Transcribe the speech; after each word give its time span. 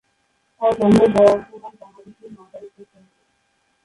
তাঁর 0.61 0.71
জন্ম 0.79 0.99
বর্তমান 1.15 1.73
বাংলাদেশের 1.81 2.31
মাদারীপুর 2.37 2.85
শহরে। 2.91 3.23